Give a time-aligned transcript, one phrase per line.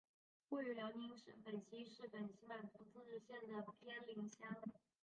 [0.49, 3.37] 位于辽宁省本溪市本溪满族自治县
[3.79, 4.49] 偏岭乡。